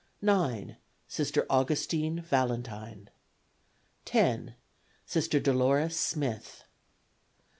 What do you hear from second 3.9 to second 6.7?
10. Sister Dolores Smith.